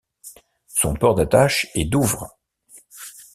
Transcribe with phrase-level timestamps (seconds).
[0.65, 2.35] Son port d'attache est Douvres.